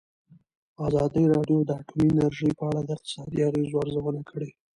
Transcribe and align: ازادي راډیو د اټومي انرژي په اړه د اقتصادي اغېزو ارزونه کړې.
ازادي 0.87 1.23
راډیو 1.33 1.59
د 1.65 1.69
اټومي 1.79 2.09
انرژي 2.13 2.49
په 2.57 2.63
اړه 2.69 2.81
د 2.83 2.89
اقتصادي 2.97 3.39
اغېزو 3.49 3.81
ارزونه 3.83 4.21
کړې. 4.29 4.49